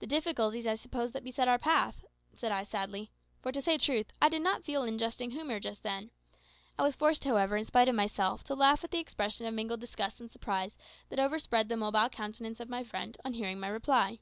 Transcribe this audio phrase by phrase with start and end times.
[0.00, 4.08] "The difficulties, I suppose, that beset our path," said I sadly; for, to say truth,
[4.20, 6.10] I did not feel in a jesting humour just then.
[6.76, 9.78] I was forced, however, in spite of myself, to laugh at the expression of mingled
[9.78, 10.76] disgust and surprise
[11.08, 14.18] that overspread the mobile countenance of my friend on hearing my reply.